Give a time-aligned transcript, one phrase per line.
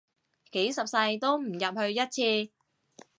[0.53, 1.99] 幾十世都唔入去一
[2.47, 2.51] 次